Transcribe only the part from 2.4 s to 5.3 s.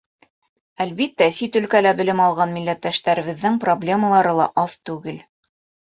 милләттәштәребеҙҙең проблемалары ла аҙ түгел.